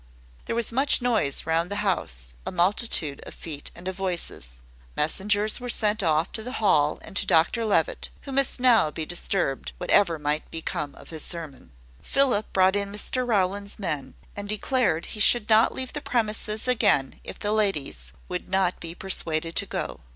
[0.45, 4.53] There was much noise round the house a multitude of feet and of voices.
[4.97, 9.05] Messengers were sent off to the Hall and to Dr Levitt, who must now be
[9.05, 11.71] disturbed, whatever might become of his sermon.
[12.01, 17.21] Philip brought in Mr Rowland's men, and declared he should not leave the premises again
[17.23, 19.99] if the ladies would not be persuaded to go.